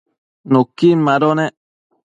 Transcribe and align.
nuquin 0.51 0.97
mado 1.07 1.27
nec 1.37 1.53